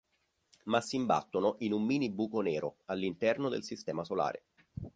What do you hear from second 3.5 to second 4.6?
sistema solare.